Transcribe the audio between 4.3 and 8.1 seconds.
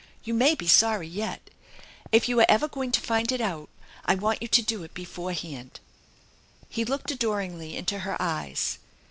you to do it beforehand." He looked adoringly into